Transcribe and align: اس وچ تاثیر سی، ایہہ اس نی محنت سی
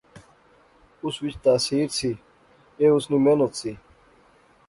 اس 1.03 1.15
وچ 1.23 1.35
تاثیر 1.45 1.87
سی، 1.97 2.11
ایہہ 2.79 2.93
اس 2.95 3.05
نی 3.09 3.17
محنت 3.25 3.51
سی 3.59 3.71